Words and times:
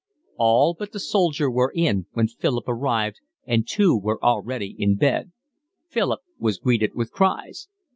All 0.39 0.73
but 0.73 0.93
the 0.93 0.99
soldier 0.99 1.47
were 1.51 1.71
in 1.75 2.07
when 2.13 2.27
Philip 2.27 2.63
arrived 2.67 3.17
and 3.45 3.67
two 3.67 3.95
were 3.95 4.17
already 4.23 4.75
in 4.79 4.95
bed. 4.95 5.31
Philip 5.89 6.21
was 6.39 6.57
greeted 6.57 6.95
with 6.95 7.11
cries. 7.11 7.67